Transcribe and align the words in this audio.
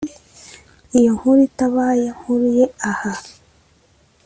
Iyo 0.97 1.09
nkuru 1.17 1.39
itabaye 1.49 2.07
mpuruye 2.17 2.65
aha 2.91 3.13